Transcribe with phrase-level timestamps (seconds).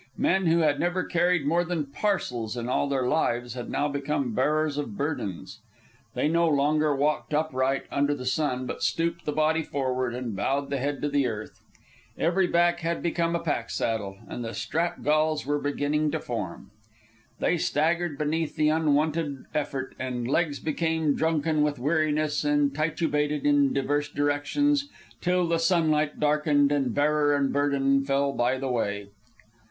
[0.17, 4.33] Men who had never carried more than parcels in all their lives had now become
[4.33, 5.59] bearers of burdens.
[6.15, 10.71] They no longer walked upright under the sun, but stooped the body forward and bowed
[10.71, 11.61] the head to the earth.
[12.17, 16.71] Every back had become a pack saddle, and the strap galls were beginning to form.
[17.37, 23.71] They staggered beneath the unwonted effort, and legs became drunken with weariness and titubated in
[23.71, 24.89] divers directions
[25.21, 29.09] till the sunlight darkened and bearer and burden fell by the way.